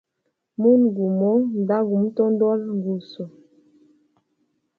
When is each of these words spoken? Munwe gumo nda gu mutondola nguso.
Munwe 0.59 0.87
gumo 0.97 1.31
nda 1.61 1.77
gu 1.87 1.95
mutondola 2.01 2.65
nguso. 2.75 3.23